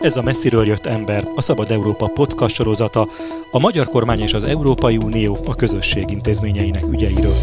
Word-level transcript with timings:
Ez 0.00 0.16
a 0.16 0.22
messziről 0.22 0.66
jött 0.66 0.86
ember, 0.86 1.28
a 1.34 1.40
Szabad 1.40 1.70
Európa 1.70 2.06
podcast 2.06 2.54
sorozata, 2.54 3.08
a 3.50 3.58
magyar 3.58 3.86
kormány 3.88 4.20
és 4.20 4.32
az 4.32 4.44
Európai 4.44 4.96
Unió 4.96 5.38
a 5.46 5.54
közösség 5.54 6.10
intézményeinek 6.10 6.84
ügyeiről. 6.90 7.36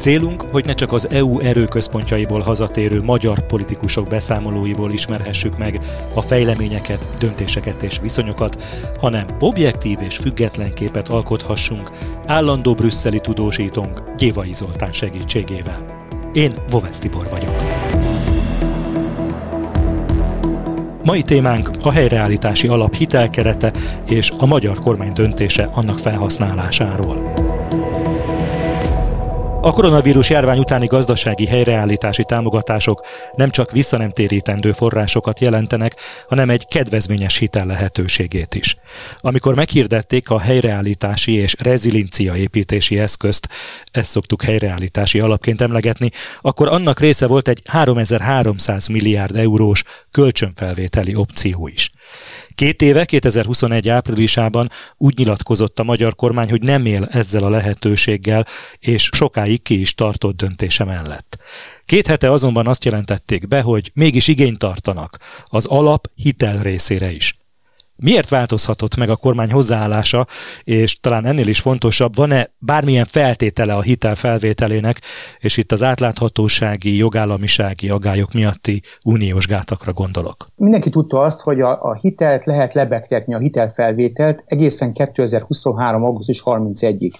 Célunk, 0.00 0.44
hogy 0.50 0.64
ne 0.64 0.74
csak 0.74 0.92
az 0.92 1.10
EU 1.10 1.38
erőközpontjaiból 1.40 2.40
hazatérő 2.40 3.02
magyar 3.02 3.46
politikusok 3.46 4.08
beszámolóiból 4.08 4.92
ismerhessük 4.92 5.58
meg 5.58 5.80
a 6.14 6.22
fejleményeket, 6.22 7.06
döntéseket 7.18 7.82
és 7.82 7.98
viszonyokat, 8.02 8.62
hanem 9.00 9.26
objektív 9.40 9.98
és 10.00 10.16
független 10.16 10.74
képet 10.74 11.08
alkothassunk 11.08 11.90
állandó 12.26 12.74
brüsszeli 12.74 13.20
tudósítónk 13.20 14.02
Gyévai 14.16 14.52
Zoltán 14.52 14.92
segítségével. 14.92 15.84
Én 16.32 16.52
Vovesz 16.70 16.98
Tibor 16.98 17.28
vagyok. 17.30 17.62
Mai 21.04 21.22
témánk 21.22 21.70
a 21.82 21.90
helyreállítási 21.90 22.66
alap 22.66 22.94
hitelkerete 22.94 23.72
és 24.08 24.32
a 24.38 24.46
magyar 24.46 24.78
kormány 24.78 25.12
döntése 25.12 25.68
annak 25.72 25.98
felhasználásáról. 25.98 27.29
A 29.70 29.72
koronavírus 29.72 30.30
járvány 30.30 30.58
utáni 30.58 30.86
gazdasági 30.86 31.46
helyreállítási 31.46 32.24
támogatások 32.24 33.06
nem 33.34 33.50
csak 33.50 33.70
visszanemtérítendő 33.70 34.72
forrásokat 34.72 35.40
jelentenek, 35.40 35.96
hanem 36.28 36.50
egy 36.50 36.66
kedvezményes 36.66 37.36
hitel 37.36 37.66
lehetőségét 37.66 38.54
is. 38.54 38.76
Amikor 39.20 39.54
meghirdették 39.54 40.30
a 40.30 40.40
helyreállítási 40.40 41.32
és 41.32 41.54
rezilincia 41.58 42.36
építési 42.36 42.98
eszközt, 42.98 43.48
ezt 43.90 44.10
szoktuk 44.10 44.42
helyreállítási 44.42 45.20
alapként 45.20 45.60
emlegetni, 45.60 46.10
akkor 46.40 46.68
annak 46.68 47.00
része 47.00 47.26
volt 47.26 47.48
egy 47.48 47.62
3300 47.64 48.86
milliárd 48.86 49.36
eurós 49.36 49.82
kölcsönfelvételi 50.10 51.14
opció 51.14 51.68
is. 51.68 51.90
Két 52.54 52.82
éve, 52.82 53.04
2021 53.04 53.88
áprilisában 53.88 54.70
úgy 54.96 55.18
nyilatkozott 55.18 55.78
a 55.78 55.84
magyar 55.84 56.14
kormány, 56.14 56.50
hogy 56.50 56.62
nem 56.62 56.86
él 56.86 57.04
ezzel 57.10 57.44
a 57.44 57.48
lehetőséggel, 57.48 58.46
és 58.78 59.10
sokáig 59.12 59.62
ki 59.62 59.80
is 59.80 59.94
tartott 59.94 60.36
döntése 60.36 60.84
mellett. 60.84 61.38
Két 61.84 62.06
hete 62.06 62.30
azonban 62.30 62.66
azt 62.66 62.84
jelentették 62.84 63.48
be, 63.48 63.60
hogy 63.60 63.90
mégis 63.94 64.28
igényt 64.28 64.58
tartanak 64.58 65.18
az 65.44 65.66
alap 65.66 66.10
hitel 66.14 66.62
részére 66.62 67.12
is. 67.12 67.39
Miért 68.02 68.28
változhatott 68.28 68.96
meg 68.96 69.10
a 69.10 69.16
kormány 69.16 69.52
hozzáállása, 69.52 70.26
és 70.64 71.00
talán 71.00 71.26
ennél 71.26 71.46
is 71.46 71.60
fontosabb, 71.60 72.16
van-e 72.16 72.50
bármilyen 72.58 73.04
feltétele 73.04 73.74
a 73.74 73.82
hitel 73.82 74.14
felvételének, 74.14 75.00
és 75.38 75.56
itt 75.56 75.72
az 75.72 75.82
átláthatósági, 75.82 76.96
jogállamisági 76.96 77.88
agályok 77.88 78.32
miatti 78.32 78.82
uniós 79.02 79.46
gátakra 79.46 79.92
gondolok? 79.92 80.46
Mindenki 80.56 80.90
tudta 80.90 81.20
azt, 81.20 81.40
hogy 81.40 81.60
a, 81.60 81.82
a 81.82 81.94
hitelt 81.94 82.44
lehet 82.44 82.74
lebegtetni, 82.74 83.34
a 83.34 83.38
hitelfelvételt 83.38 84.44
egészen 84.46 84.92
2023. 84.92 86.04
augusztus 86.04 86.42
31-ig. 86.44 87.12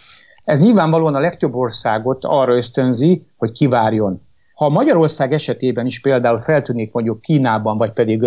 Ez 0.45 0.61
nyilvánvalóan 0.61 1.15
a 1.15 1.21
legtöbb 1.21 1.55
országot 1.55 2.25
arra 2.25 2.55
ösztönzi, 2.55 3.27
hogy 3.37 3.53
kivárjon. 3.53 4.21
Ha 4.55 4.69
Magyarország 4.69 5.33
esetében 5.33 5.87
is 5.87 6.01
például 6.01 6.39
feltűnik 6.39 6.93
mondjuk 6.93 7.21
Kínában, 7.21 7.79
vagy 7.79 7.93
pedig 7.93 8.27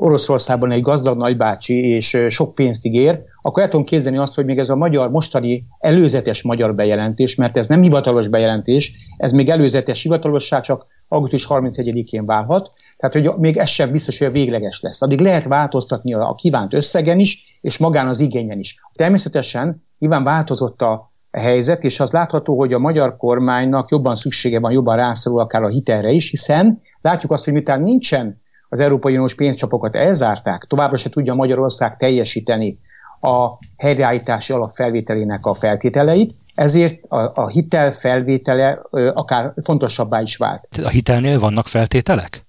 Oroszországban 0.00 0.70
egy 0.70 0.80
gazdag 0.80 1.16
nagybácsi 1.16 1.74
és 1.74 2.16
sok 2.28 2.54
pénzt 2.54 2.84
ígér, 2.84 3.20
akkor 3.42 3.62
el 3.62 3.68
tudom 3.68 3.84
képzelni 3.84 4.18
azt, 4.18 4.34
hogy 4.34 4.44
még 4.44 4.58
ez 4.58 4.68
a 4.68 4.76
magyar, 4.76 5.10
mostani 5.10 5.64
előzetes 5.78 6.42
magyar 6.42 6.74
bejelentés, 6.74 7.34
mert 7.34 7.56
ez 7.56 7.68
nem 7.68 7.82
hivatalos 7.82 8.28
bejelentés, 8.28 8.92
ez 9.16 9.32
még 9.32 9.48
előzetes 9.48 10.02
hivatalosság 10.02 10.62
csak 10.62 10.86
augusztus 11.08 11.46
31-én 11.48 12.26
válhat, 12.26 12.72
tehát 12.96 13.14
hogy 13.14 13.38
még 13.38 13.56
ez 13.56 13.68
sem 13.68 13.90
biztos, 13.90 14.18
hogy 14.18 14.26
a 14.26 14.30
végleges 14.30 14.80
lesz. 14.80 15.02
Addig 15.02 15.20
lehet 15.20 15.44
változtatni 15.44 16.14
a 16.14 16.34
kívánt 16.34 16.74
összegen 16.74 17.18
is, 17.18 17.58
és 17.60 17.78
magán 17.78 18.08
az 18.08 18.20
igényen 18.20 18.58
is. 18.58 18.80
Természetesen 18.94 19.84
nyilván 19.98 20.24
változott 20.24 20.82
a 20.82 21.12
helyzet, 21.30 21.84
és 21.84 22.00
az 22.00 22.12
látható, 22.12 22.58
hogy 22.58 22.72
a 22.72 22.78
magyar 22.78 23.16
kormánynak 23.16 23.88
jobban 23.88 24.14
szüksége 24.14 24.60
van, 24.60 24.72
jobban 24.72 24.96
rászorul 24.96 25.40
akár 25.40 25.62
a 25.62 25.68
hitelre 25.68 26.10
is, 26.10 26.30
hiszen 26.30 26.80
látjuk 27.00 27.32
azt, 27.32 27.44
hogy 27.44 27.52
miután 27.52 27.80
nincsen 27.80 28.40
az 28.68 28.80
Európai 28.80 29.12
Uniós 29.12 29.34
pénzcsapokat 29.34 29.96
elzárták, 29.96 30.64
továbbra 30.64 30.96
se 30.96 31.10
tudja 31.10 31.34
Magyarország 31.34 31.96
teljesíteni 31.96 32.78
a 33.20 33.58
helyreállítási 33.76 34.52
alap 34.52 34.70
felvételének 34.70 35.46
a 35.46 35.54
feltételeit, 35.54 36.34
ezért 36.54 37.04
a, 37.04 37.32
a 37.34 37.48
hitel 37.48 37.92
felvétele 37.92 38.82
ö, 38.90 39.10
akár 39.14 39.52
fontosabbá 39.62 40.20
is 40.20 40.36
vált. 40.36 40.68
A 40.84 40.88
hitelnél 40.88 41.38
vannak 41.38 41.66
feltételek? 41.66 42.46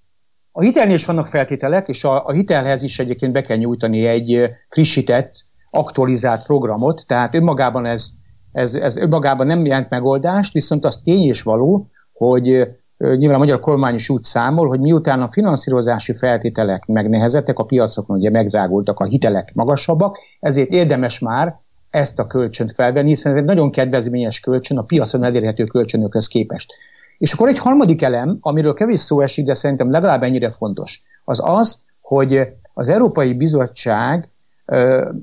A 0.52 0.62
hitelnél 0.62 0.96
is 0.96 1.06
vannak 1.06 1.28
feltételek, 1.28 1.88
és 1.88 2.03
a, 2.03 2.25
a 2.25 2.31
hitelhez 2.31 2.84
is 2.84 3.00
egyébként 3.00 3.31
be 3.31 3.41
kell 3.41 3.58
nyújtani 3.58 4.06
egy 4.06 4.50
frissített, 4.69 5.47
aktualizált 5.72 6.44
programot, 6.44 7.03
tehát 7.08 7.35
önmagában 7.35 7.85
ez, 7.85 8.09
ez, 8.52 8.74
ez 8.75 8.97
önmagában 8.97 9.47
nem 9.47 9.66
jelent 9.66 9.90
megoldást, 9.90 10.53
viszont 10.53 10.85
az 10.85 10.97
tény 10.97 11.28
és 11.28 11.41
való, 11.41 11.90
hogy 12.13 12.68
nyilván 12.99 13.35
a 13.35 13.37
magyar 13.37 13.59
kormány 13.59 13.93
is 13.93 14.09
úgy 14.09 14.21
számol, 14.21 14.67
hogy 14.67 14.79
miután 14.79 15.21
a 15.21 15.31
finanszírozási 15.31 16.13
feltételek 16.13 16.85
megnehezettek, 16.85 17.59
a 17.59 17.63
piacokon 17.63 18.17
ugye 18.17 18.29
megdrágultak, 18.29 18.99
a 18.99 19.05
hitelek 19.05 19.51
magasabbak, 19.53 20.17
ezért 20.39 20.69
érdemes 20.69 21.19
már 21.19 21.59
ezt 21.89 22.19
a 22.19 22.27
kölcsönt 22.27 22.71
felvenni, 22.71 23.09
hiszen 23.09 23.31
ez 23.31 23.37
egy 23.37 23.43
nagyon 23.43 23.71
kedvezményes 23.71 24.39
kölcsön 24.39 24.77
a 24.77 24.83
piacon 24.83 25.23
elérhető 25.23 25.63
kölcsönökhöz 25.63 26.27
képest. 26.27 26.73
És 27.17 27.33
akkor 27.33 27.47
egy 27.47 27.57
harmadik 27.57 28.01
elem, 28.01 28.37
amiről 28.41 28.73
kevés 28.73 28.99
szó 28.99 29.21
esik, 29.21 29.45
de 29.45 29.53
szerintem 29.53 29.91
legalább 29.91 30.23
ennyire 30.23 30.49
fontos, 30.49 31.03
az 31.25 31.41
az, 31.43 31.83
hogy 32.01 32.41
az 32.73 32.89
Európai 32.89 33.33
Bizottság 33.33 34.31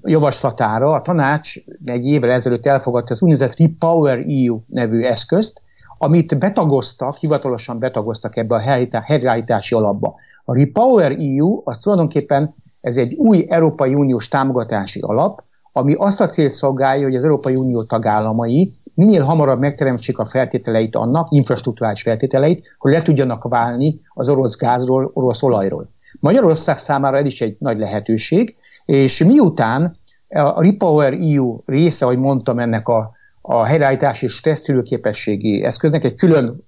javaslatára 0.03 0.93
a 0.93 1.03
tanács 1.03 1.55
egy 1.85 2.07
évvel 2.07 2.31
ezelőtt 2.31 2.67
elfogadta 2.67 3.13
az 3.13 3.23
úgynevezett 3.23 3.59
Repower 3.59 4.19
EU 4.19 4.61
nevű 4.67 5.03
eszközt, 5.03 5.63
amit 5.99 6.39
betagoztak, 6.39 7.17
hivatalosan 7.17 7.79
betagoztak 7.79 8.37
ebbe 8.37 8.55
a 8.55 9.01
helyreállítási 9.01 9.75
alapba. 9.75 10.15
A 10.45 10.55
Repower 10.55 11.13
EU 11.13 11.61
az 11.65 11.79
tulajdonképpen 11.79 12.55
ez 12.81 12.97
egy 12.97 13.15
új 13.15 13.47
Európai 13.49 13.95
Uniós 13.95 14.29
támogatási 14.29 15.01
alap, 15.01 15.43
ami 15.73 15.95
azt 15.95 16.21
a 16.21 16.27
célt 16.27 16.53
szolgálja, 16.53 17.05
hogy 17.05 17.15
az 17.15 17.25
Európai 17.25 17.55
Unió 17.55 17.83
tagállamai 17.83 18.75
minél 18.95 19.23
hamarabb 19.23 19.59
megteremtsék 19.59 20.19
a 20.19 20.25
feltételeit 20.25 20.97
annak, 20.97 21.29
infrastruktúrális 21.31 22.03
feltételeit, 22.03 22.77
hogy 22.79 22.93
le 22.93 23.03
tudjanak 23.03 23.49
válni 23.49 24.01
az 24.15 24.29
orosz 24.29 24.57
gázról, 24.57 25.11
orosz 25.15 25.43
olajról. 25.43 25.89
Magyarország 26.21 26.79
számára 26.79 27.17
ez 27.17 27.25
is 27.25 27.41
egy 27.41 27.57
nagy 27.59 27.79
lehetőség, 27.79 28.57
és 28.85 29.25
miután 29.25 29.97
a 30.29 30.63
Repower 30.63 31.13
EU 31.13 31.59
része, 31.67 32.05
ahogy 32.05 32.19
mondtam, 32.19 32.59
ennek 32.59 32.89
a 32.89 33.16
a 33.49 33.65
helyreállítás 33.65 34.23
és 34.23 34.41
tesztülőképességi 34.41 35.63
eszköznek 35.63 36.05
egy 36.05 36.15
külön, 36.15 36.65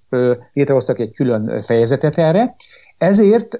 létrehoztak 0.53 0.99
egy 0.99 1.11
külön 1.11 1.61
fejezetet 1.61 2.17
erre, 2.17 2.55
ezért 2.97 3.59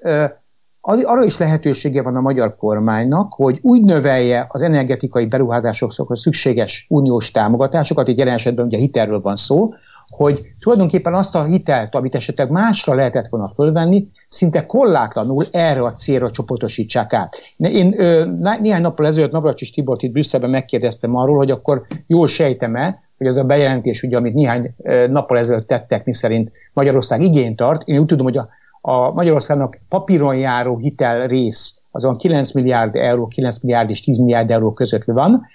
arra 0.81 1.24
is 1.24 1.38
lehetősége 1.38 2.02
van 2.02 2.16
a 2.16 2.22
magyar 2.22 2.56
kormánynak, 2.56 3.34
hogy 3.34 3.59
úgy 3.62 3.81
növelje 3.81 4.47
az 4.50 4.62
energetikai 4.62 5.25
beruházásokra 5.25 6.16
szükséges 6.16 6.85
uniós 6.90 7.31
támogatásokat, 7.31 8.08
itt 8.08 8.18
jelen 8.18 8.34
esetben 8.34 8.66
ugye 8.66 8.78
hitelről 8.78 9.19
van 9.19 9.35
szó, 9.35 9.74
hogy 10.09 10.41
tulajdonképpen 10.59 11.13
azt 11.13 11.35
a 11.35 11.44
hitelt, 11.44 11.96
amit 11.96 12.16
esetleg 12.16 12.50
másra 12.50 12.94
lehetett 12.94 13.28
volna 13.28 13.47
fölvenni, 13.47 14.08
szinte 14.28 14.66
korlátlanul 14.66 15.46
erre 15.52 15.84
a 15.84 15.91
célra 15.91 16.31
csoportosítsák 16.31 17.13
át. 17.13 17.35
Én 17.58 17.94
ö, 17.97 18.25
néhány 18.62 18.81
nappal 18.81 19.06
ezelőtt 19.06 19.31
Navracsis 19.31 19.72
Tibort 19.72 20.02
itt 20.02 20.12
Brüsszelben 20.12 20.50
megkérdeztem 20.50 21.16
arról, 21.16 21.38
hogy 21.38 21.52
akkor 21.52 21.85
jól 22.08 22.28
sejtem-e, 22.28 23.09
hogy 23.19 23.27
ez 23.27 23.37
a 23.37 23.43
bejelentés, 23.43 24.03
ugye, 24.03 24.17
amit 24.17 24.33
néhány 24.33 24.75
nappal 25.09 25.37
ezelőtt 25.37 25.67
tettek, 25.67 26.05
miszerint 26.05 26.51
Magyarország 26.73 27.21
igényt 27.21 27.55
tart, 27.55 27.87
én 27.87 27.99
úgy 27.99 28.05
tudom, 28.05 28.25
hogy 28.25 28.37
a, 28.37 28.49
a 28.81 29.11
Magyarországnak 29.11 29.79
papíron 29.89 30.35
járó 30.35 30.77
hitel 30.77 31.27
rész 31.27 31.81
azon 31.91 32.17
9 32.17 32.53
milliárd 32.53 32.95
euró, 32.95 33.27
9 33.27 33.59
milliárd 33.61 33.89
és 33.89 34.01
10 34.01 34.17
milliárd 34.17 34.51
euró 34.51 34.71
között 34.71 35.03
van. 35.03 35.45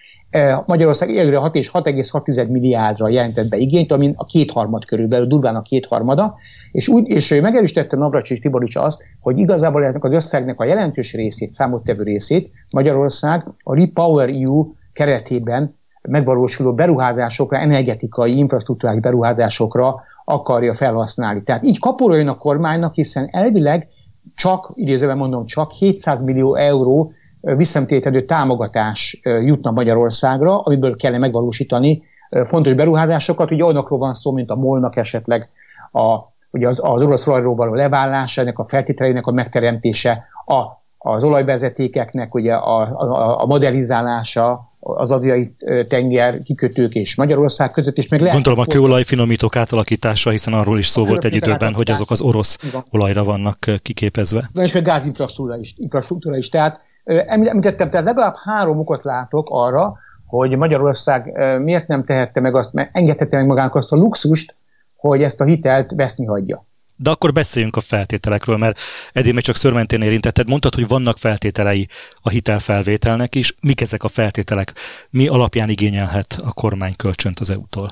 Magyarország 0.67 1.17
előre 1.17 1.37
6 1.37 1.55
és 1.55 1.71
6,6 1.73 2.49
milliárdra 2.49 3.09
jelentett 3.09 3.49
be 3.49 3.57
igényt, 3.57 3.93
amin 3.93 4.15
a 4.17 4.25
kétharmad 4.25 4.85
körülbelül, 4.85 5.27
durván 5.27 5.57
a 5.57 5.63
kétharmada, 5.63 6.35
és, 6.73 6.89
úgy, 6.89 7.09
és 7.09 7.41
megerősítette 7.43 7.97
Navracsis 7.97 8.39
Tibor 8.39 8.63
is 8.63 8.77
azt, 8.77 9.03
hogy 9.21 9.39
igazából 9.39 9.85
ennek 9.85 10.05
az 10.05 10.13
összegnek 10.13 10.61
a 10.61 10.65
jelentős 10.65 11.13
részét, 11.13 11.51
számottevő 11.51 12.03
részét 12.03 12.51
Magyarország 12.71 13.47
a 13.63 13.75
Repower 13.75 14.29
EU 14.29 14.73
keretében 14.93 15.75
megvalósuló 16.09 16.75
beruházásokra, 16.75 17.59
energetikai, 17.59 18.37
infrastruktúrák 18.37 19.01
beruházásokra 19.01 20.01
akarja 20.25 20.73
felhasználni. 20.73 21.43
Tehát 21.43 21.65
így 21.65 21.79
kapóra 21.79 22.17
jön 22.17 22.29
a 22.29 22.37
kormánynak, 22.37 22.95
hiszen 22.95 23.29
elvileg 23.31 23.89
csak, 24.35 24.73
idézőben 24.75 25.17
mondom, 25.17 25.47
csak 25.47 25.71
700 25.71 26.23
millió 26.23 26.55
euró 26.55 27.13
visszatétedő 27.41 28.25
támogatás 28.25 29.21
jutna 29.23 29.71
Magyarországra, 29.71 30.59
amiből 30.61 30.97
kellene 30.97 31.21
megvalósítani 31.21 32.03
fontos 32.45 32.73
beruházásokat. 32.73 33.51
Ugye 33.51 33.65
olyanokról 33.65 33.99
van 33.99 34.15
szó, 34.15 34.33
mint 34.33 34.51
a 34.51 34.57
molnak 34.57 34.97
esetleg 34.97 35.49
a, 35.93 36.19
ugye 36.51 36.69
az, 36.69 36.81
az 36.83 37.03
orosz 37.03 37.27
olajról 37.27 37.55
való 37.55 37.75
levállás, 37.75 38.39
ennek 38.39 38.59
a 38.59 38.65
feltételeinek 38.65 39.27
a 39.27 39.33
megteremtése, 39.33 40.25
a 40.47 40.83
az 41.07 41.25
olajvezetékeknek 41.25 42.35
ugye 42.35 42.55
a, 42.55 42.81
a, 42.81 43.41
a 43.43 43.47
modellizálása, 43.47 44.65
az 44.87 45.11
adjai 45.11 45.55
tenger 45.89 46.43
kikötők 46.43 46.95
és 46.95 47.17
Magyarország 47.17 47.71
között, 47.71 47.97
és 47.97 48.09
meg 48.09 48.21
lehet... 48.21 48.35
Gondolom 48.35 48.59
a 48.59 48.65
kőolaj 48.65 49.03
finomítók 49.03 49.57
átalakítása, 49.57 50.31
hiszen 50.31 50.55
arról 50.55 50.79
is 50.79 50.87
szó 50.87 51.05
volt 51.05 51.25
egy 51.25 51.35
időben, 51.35 51.73
hogy 51.73 51.91
azok 51.91 52.11
az 52.11 52.21
orosz 52.21 52.59
olajra 52.91 53.25
vannak 53.25 53.59
kiképezve. 53.83 54.51
Van, 54.53 54.65
és 54.65 54.73
meg 54.73 54.83
gázinfrastruktúra 54.83 55.59
is, 55.59 55.75
infrastruktúra 55.77 56.37
is. 56.37 56.49
Tehát 56.49 56.81
említettem, 57.05 57.91
tehát 57.91 58.07
legalább 58.07 58.35
három 58.45 58.79
okot 58.79 59.05
látok 59.05 59.47
arra, 59.51 59.95
hogy 60.27 60.57
Magyarország 60.57 61.33
miért 61.63 61.89
nem 61.89 62.05
tehette 62.05 62.41
meg 62.41 62.55
azt, 62.55 62.71
engedhette 62.93 63.37
meg 63.37 63.47
magának 63.47 63.75
azt 63.75 63.93
a 63.93 63.97
luxust, 63.97 64.55
hogy 64.97 65.23
ezt 65.23 65.41
a 65.41 65.45
hitelt 65.45 65.93
veszni 65.97 66.27
hagyja. 66.27 66.67
De 66.97 67.11
akkor 67.11 67.33
beszéljünk 67.33 67.77
a 67.77 67.81
feltételekről, 67.81 68.57
mert 68.57 68.79
eddig 69.13 69.35
még 69.35 69.43
csak 69.43 69.57
szörmentén 69.57 70.03
érintetted. 70.03 70.49
Mondtad, 70.49 70.75
hogy 70.75 70.89
vannak 70.89 71.19
feltételei 71.19 71.89
a 72.23 72.29
hitelfelvételnek 72.29 73.35
is. 73.35 73.55
Mik 73.61 73.81
ezek 73.81 74.03
a 74.03 74.09
feltételek? 74.09 74.73
Mi 75.11 75.27
alapján 75.27 75.69
igényelhet 75.69 76.37
a 76.45 76.53
kormány 76.53 76.97
kölcsönt 76.97 77.39
az 77.39 77.51
EU-tól? 77.51 77.91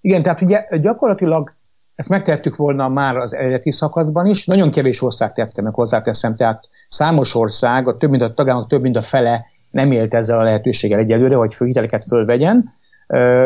Igen, 0.00 0.22
tehát 0.22 0.40
ugye 0.40 0.66
gyakorlatilag 0.80 1.54
ezt 1.94 2.08
megtettük 2.08 2.56
volna 2.56 2.88
már 2.88 3.16
az 3.16 3.34
eredeti 3.34 3.72
szakaszban 3.72 4.26
is. 4.26 4.46
Nagyon 4.46 4.70
kevés 4.70 5.02
ország 5.02 5.32
tette 5.32 5.62
meg, 5.62 5.74
hozzáteszem. 5.74 6.36
Tehát 6.36 6.64
számos 6.88 7.34
ország, 7.34 7.88
a 7.88 7.96
több 7.96 8.10
mint 8.10 8.22
a 8.22 8.34
tagállamok 8.34 8.68
több 8.68 8.82
mint 8.82 8.96
a 8.96 9.02
fele 9.02 9.44
nem 9.70 9.92
élt 9.92 10.14
ezzel 10.14 10.38
a 10.38 10.42
lehetőséggel 10.42 10.98
egyelőre, 10.98 11.36
hogy 11.36 11.54
hiteleket 11.54 12.04
fölvegyen 12.04 12.72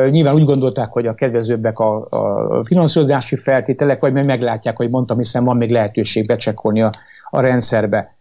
Nyilván 0.09 0.35
úgy 0.35 0.45
gondolták, 0.45 0.93
hogy 0.93 1.07
a 1.07 1.15
kedvezőbbek 1.15 1.79
a, 1.79 2.07
a 2.11 2.65
finanszírozási 2.65 3.37
feltételek, 3.37 4.01
vagy 4.01 4.13
meg 4.13 4.25
meglátják, 4.25 4.77
hogy 4.77 4.91
mondtam, 4.91 5.19
hiszen 5.19 5.45
van 5.45 5.57
még 5.57 5.71
lehetőség 5.71 6.27
becsekkolni 6.27 6.83
a, 6.83 6.91
a 7.31 7.41
rendszerbe. 7.41 8.17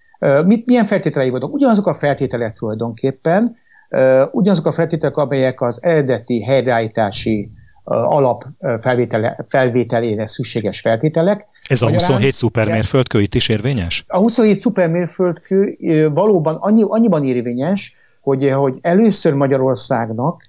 Mit, 0.45 0.65
milyen 0.65 0.85
feltételei 0.85 1.29
voltak? 1.29 1.53
Ugyanazok 1.53 1.87
a 1.87 1.93
feltételek 1.93 2.57
tulajdonképpen, 2.57 3.55
ugyanazok 4.31 4.65
a 4.65 4.71
feltételek, 4.71 5.17
amelyek 5.17 5.61
az 5.61 5.83
eredeti 5.83 6.43
helyreállítási 6.43 7.51
alap 7.89 8.45
felvétele, 8.79 9.39
felvételére 9.47 10.25
szükséges 10.25 10.79
feltételek. 10.79 11.45
Ez 11.67 11.81
a 11.81 11.89
27 11.89 12.31
szupermérföldkő 12.31 13.21
itt 13.21 13.35
is 13.35 13.49
érvényes? 13.49 14.05
A 14.07 14.17
27 14.17 14.55
szupermérföldkő 14.55 15.77
valóban 16.13 16.55
annyi, 16.55 16.83
annyiban 16.87 17.23
érvényes, 17.23 17.95
hogy, 18.21 18.51
hogy 18.51 18.77
először 18.81 19.33
Magyarországnak 19.33 20.41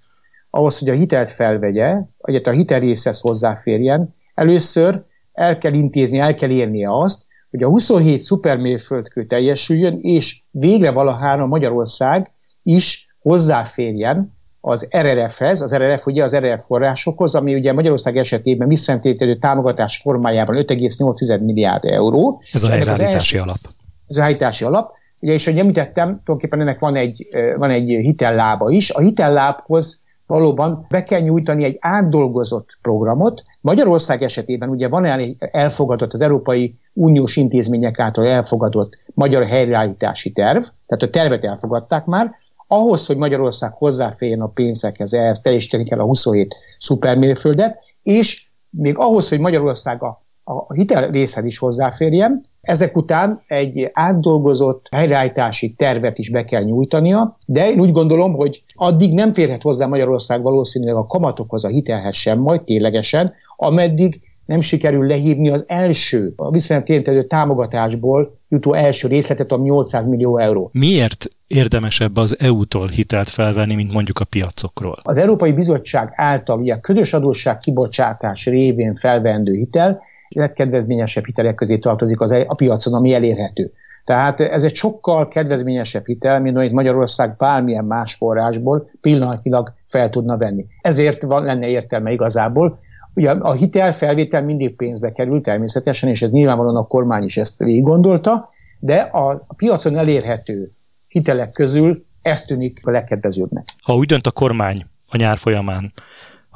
ahhoz, 0.58 0.78
hogy 0.78 0.88
a 0.88 0.92
hitelt 0.92 1.30
felvegye, 1.30 2.00
vagy 2.18 2.34
a 2.34 2.50
hitel 2.50 2.80
részhez 2.80 3.20
hozzáférjen, 3.20 4.10
először 4.34 5.02
el 5.32 5.58
kell 5.58 5.72
intézni, 5.72 6.18
el 6.18 6.34
kell 6.34 6.50
érnie 6.50 6.88
azt, 6.90 7.26
hogy 7.50 7.62
a 7.62 7.68
27 7.68 8.18
szupermérföldkő 8.18 9.24
teljesüljön, 9.26 9.98
és 10.00 10.42
végre 10.50 10.90
valahára 10.90 11.46
Magyarország 11.46 12.30
is 12.62 13.14
hozzáférjen 13.20 14.36
az 14.60 14.88
RRF-hez, 14.96 15.60
az 15.60 15.76
RRF 15.76 16.06
ugye 16.06 16.22
az 16.22 16.36
RRF 16.36 16.64
forrásokhoz, 16.66 17.34
ami 17.34 17.54
ugye 17.54 17.72
Magyarország 17.72 18.16
esetében 18.16 18.68
visszatételő 18.68 19.36
támogatás 19.38 20.00
formájában 20.02 20.56
5,8 20.56 21.44
milliárd 21.44 21.84
euró. 21.84 22.42
Ez 22.52 22.62
a 22.62 22.68
helyreállítási 22.68 23.36
alap. 23.38 23.58
Ez 24.06 24.16
a 24.16 24.22
helyreállítási 24.22 24.64
alap. 24.64 24.90
Ugye, 25.20 25.32
és 25.32 25.46
ahogy 25.46 25.58
említettem, 25.58 26.06
tulajdonképpen 26.06 26.60
ennek 26.60 26.78
van 26.78 26.96
egy, 26.96 27.28
van 27.56 27.70
egy 27.70 27.88
hitellába 27.88 28.70
is. 28.70 28.90
A 28.90 29.00
hitellábhoz 29.00 30.06
valóban 30.28 30.86
be 30.88 31.02
kell 31.02 31.20
nyújtani 31.20 31.64
egy 31.64 31.76
átdolgozott 31.80 32.78
programot. 32.82 33.42
Magyarország 33.60 34.22
esetében 34.22 34.68
ugye 34.68 34.88
van 34.88 35.04
el, 35.04 35.36
elfogadott 35.38 36.12
az 36.12 36.20
Európai 36.20 36.78
Uniós 36.92 37.36
intézmények 37.36 37.98
által 37.98 38.26
elfogadott 38.26 38.92
magyar 39.14 39.46
helyreállítási 39.46 40.32
terv, 40.32 40.62
tehát 40.86 41.02
a 41.02 41.10
tervet 41.10 41.44
elfogadták 41.44 42.04
már, 42.04 42.30
ahhoz, 42.66 43.06
hogy 43.06 43.16
Magyarország 43.16 43.72
hozzáférjen 43.72 44.40
a 44.40 44.46
pénzekhez, 44.46 45.12
ehhez 45.12 45.40
teljesíteni 45.40 45.84
kell 45.84 45.98
a 45.98 46.04
27 46.04 46.54
szupermérföldet, 46.78 47.78
és 48.02 48.48
még 48.70 48.98
ahhoz, 48.98 49.28
hogy 49.28 49.40
Magyarország 49.40 50.02
a 50.02 50.26
a 50.48 50.74
hitel 50.74 51.10
részhez 51.10 51.44
is 51.44 51.58
hozzáférjen. 51.58 52.44
Ezek 52.60 52.96
után 52.96 53.42
egy 53.46 53.90
átdolgozott 53.92 54.86
helyreállítási 54.90 55.74
tervet 55.76 56.18
is 56.18 56.30
be 56.30 56.44
kell 56.44 56.62
nyújtania, 56.62 57.38
de 57.46 57.70
én 57.70 57.80
úgy 57.80 57.92
gondolom, 57.92 58.34
hogy 58.34 58.62
addig 58.74 59.14
nem 59.14 59.32
férhet 59.32 59.62
hozzá 59.62 59.86
Magyarország 59.86 60.42
valószínűleg 60.42 60.94
a 60.94 61.06
kamatokhoz, 61.06 61.64
a 61.64 61.68
hitelhez 61.68 62.14
sem, 62.14 62.38
majd 62.38 62.62
ténylegesen, 62.62 63.32
ameddig 63.56 64.20
nem 64.46 64.60
sikerül 64.60 65.06
lehívni 65.06 65.48
az 65.48 65.64
első, 65.66 66.32
a 66.36 66.50
viszonylag 66.50 67.26
támogatásból 67.26 68.38
jutó 68.48 68.74
első 68.74 69.08
részletet, 69.08 69.52
ami 69.52 69.62
800 69.62 70.06
millió 70.06 70.38
euró. 70.38 70.70
Miért 70.72 71.28
érdemesebb 71.46 72.16
az 72.16 72.36
EU-tól 72.38 72.88
hitelt 72.88 73.28
felvenni, 73.28 73.74
mint 73.74 73.92
mondjuk 73.92 74.20
a 74.20 74.24
piacokról? 74.24 74.96
Az 75.02 75.16
Európai 75.16 75.52
Bizottság 75.52 76.12
által 76.16 76.58
ugye 76.58 76.74
a 76.74 76.80
közös 76.80 77.12
adósság 77.12 77.58
kibocsátás 77.58 78.46
révén 78.46 78.94
felvendő 78.94 79.52
hitel 79.52 80.00
legkedvezményesebb 80.28 81.24
hitelek 81.24 81.54
közé 81.54 81.78
tartozik 81.78 82.20
az, 82.20 82.30
a 82.30 82.54
piacon, 82.54 82.94
ami 82.94 83.14
elérhető. 83.14 83.72
Tehát 84.04 84.40
ez 84.40 84.64
egy 84.64 84.74
sokkal 84.74 85.28
kedvezményesebb 85.28 86.06
hitel, 86.06 86.40
mint 86.40 86.56
amit 86.56 86.72
Magyarország 86.72 87.36
bármilyen 87.36 87.84
más 87.84 88.14
forrásból 88.14 88.88
pillanatnyilag 89.00 89.72
fel 89.86 90.08
tudna 90.08 90.36
venni. 90.36 90.66
Ezért 90.80 91.22
van, 91.22 91.44
lenne 91.44 91.68
értelme 91.68 92.10
igazából. 92.10 92.78
Ugye 93.14 93.30
a 93.30 93.52
hitel 93.52 93.92
felvétel 93.92 94.42
mindig 94.42 94.76
pénzbe 94.76 95.12
kerül 95.12 95.40
természetesen, 95.40 96.08
és 96.08 96.22
ez 96.22 96.30
nyilvánvalóan 96.30 96.76
a 96.76 96.86
kormány 96.86 97.22
is 97.22 97.36
ezt 97.36 97.58
végig 97.58 97.82
gondolta, 97.82 98.48
de 98.78 98.96
a 98.96 99.46
piacon 99.56 99.96
elérhető 99.96 100.72
hitelek 101.08 101.52
közül 101.52 102.06
ez 102.22 102.42
tűnik 102.42 102.80
a 102.82 102.90
legkedvezőbbnek. 102.90 103.64
Ha 103.82 103.94
úgy 103.94 104.06
dönt 104.06 104.26
a 104.26 104.30
kormány 104.30 104.86
a 105.08 105.16
nyár 105.16 105.38
folyamán, 105.38 105.92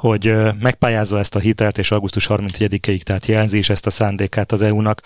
hogy 0.03 0.35
megpályázza 0.59 1.19
ezt 1.19 1.35
a 1.35 1.39
hitelt, 1.39 1.77
és 1.77 1.91
augusztus 1.91 2.27
31-ig, 2.29 3.01
tehát 3.01 3.25
jelzi 3.25 3.57
is 3.57 3.69
ezt 3.69 3.85
a 3.85 3.89
szándékát 3.89 4.51
az 4.51 4.61
EU-nak, 4.61 5.01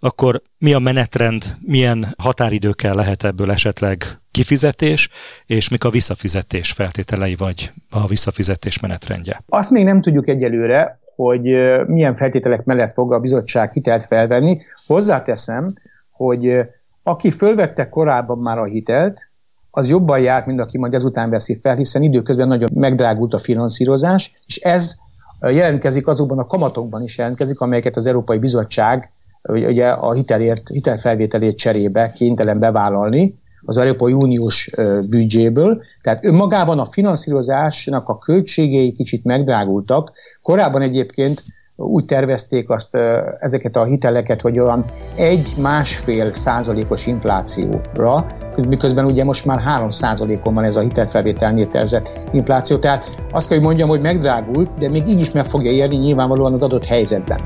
akkor 0.00 0.42
mi 0.58 0.72
a 0.72 0.78
menetrend, 0.78 1.56
milyen 1.60 2.14
határidőkkel 2.18 2.94
lehet 2.94 3.24
ebből 3.24 3.50
esetleg 3.50 4.04
kifizetés, 4.30 5.08
és 5.46 5.68
mik 5.68 5.84
a 5.84 5.90
visszafizetés 5.90 6.72
feltételei, 6.72 7.34
vagy 7.34 7.72
a 7.90 8.06
visszafizetés 8.06 8.80
menetrendje? 8.80 9.42
Azt 9.48 9.70
még 9.70 9.84
nem 9.84 10.00
tudjuk 10.00 10.28
egyelőre, 10.28 11.00
hogy 11.16 11.42
milyen 11.86 12.14
feltételek 12.14 12.64
mellett 12.64 12.92
fog 12.92 13.12
a 13.12 13.20
bizottság 13.20 13.72
hitelt 13.72 14.06
felvenni. 14.06 14.58
Hozzáteszem, 14.86 15.74
hogy 16.10 16.58
aki 17.02 17.30
fölvette 17.30 17.88
korábban 17.88 18.38
már 18.38 18.58
a 18.58 18.64
hitelt, 18.64 19.30
az 19.74 19.88
jobban 19.88 20.20
járt, 20.20 20.46
mint 20.46 20.60
aki 20.60 20.78
majd 20.78 20.94
ezután 20.94 21.30
veszi 21.30 21.54
fel, 21.54 21.74
hiszen 21.74 22.02
időközben 22.02 22.48
nagyon 22.48 22.68
megdrágult 22.74 23.34
a 23.34 23.38
finanszírozás, 23.38 24.32
és 24.46 24.56
ez 24.56 24.96
jelentkezik 25.40 26.06
azokban 26.06 26.38
a 26.38 26.46
kamatokban 26.46 27.02
is 27.02 27.18
jelentkezik, 27.18 27.60
amelyeket 27.60 27.96
az 27.96 28.06
Európai 28.06 28.38
Bizottság 28.38 29.10
ugye 29.42 29.88
a 29.88 30.12
hitelért, 30.12 30.68
hitelfelvételét 30.68 31.58
cserébe 31.58 32.12
kénytelen 32.12 32.58
bevállalni 32.58 33.38
az 33.64 33.76
Európai 33.76 34.12
Uniós 34.12 34.70
büdzséből. 35.08 35.82
Tehát 36.02 36.24
önmagában 36.24 36.78
a 36.78 36.84
finanszírozásnak 36.84 38.08
a 38.08 38.18
költségei 38.18 38.92
kicsit 38.92 39.24
megdrágultak. 39.24 40.12
Korábban 40.42 40.82
egyébként 40.82 41.44
úgy 41.76 42.04
tervezték 42.04 42.70
azt 42.70 42.94
ezeket 43.40 43.76
a 43.76 43.84
hiteleket, 43.84 44.40
hogy 44.40 44.58
olyan 44.58 44.84
egy-másfél 45.16 46.32
százalékos 46.32 47.06
inflációra, 47.06 48.26
miközben 48.68 49.04
ugye 49.04 49.24
most 49.24 49.44
már 49.44 49.60
3 49.60 49.90
százalékon 49.90 50.54
van 50.54 50.64
ez 50.64 50.76
a 50.76 50.80
hitelfelvételnél 50.80 51.68
tervezett 51.68 52.28
infláció. 52.32 52.76
Tehát 52.76 53.10
azt 53.30 53.48
kell, 53.48 53.56
hogy 53.56 53.66
mondjam, 53.66 53.88
hogy 53.88 54.00
megdrágult, 54.00 54.70
de 54.78 54.88
még 54.88 55.06
így 55.06 55.20
is 55.20 55.30
meg 55.30 55.44
fogja 55.44 55.70
érni 55.70 55.96
nyilvánvalóan 55.96 56.52
az 56.52 56.62
adott 56.62 56.84
helyzetben. 56.84 57.40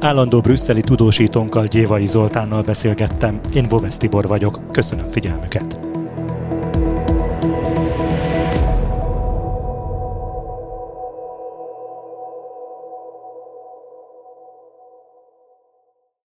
Állandó 0.00 0.40
brüsszeli 0.40 0.80
tudósítónkkal 0.80 1.66
Gyévai 1.66 2.06
Zoltánnal 2.06 2.62
beszélgettem, 2.62 3.40
én 3.54 3.68
Boves 3.68 3.96
Tibor 3.96 4.26
vagyok, 4.26 4.60
köszönöm 4.72 5.08
figyelmüket! 5.08 5.77